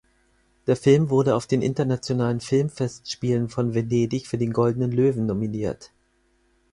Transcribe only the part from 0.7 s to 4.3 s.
Film wurde auf den Internationalen Filmfestspielen von Venedig